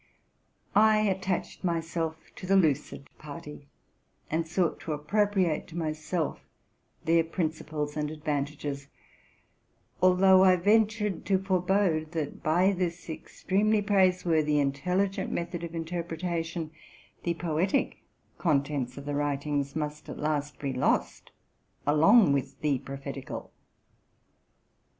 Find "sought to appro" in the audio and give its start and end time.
4.47-5.31